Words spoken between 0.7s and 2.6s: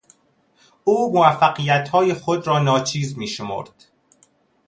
او موفقیتهای خود را